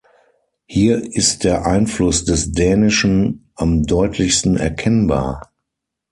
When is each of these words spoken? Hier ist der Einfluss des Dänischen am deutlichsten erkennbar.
Hier 0.65 1.15
ist 1.15 1.43
der 1.43 1.67
Einfluss 1.67 2.25
des 2.25 2.51
Dänischen 2.53 3.51
am 3.53 3.83
deutlichsten 3.83 4.57
erkennbar. 4.57 5.43